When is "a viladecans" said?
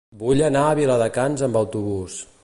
0.69-1.45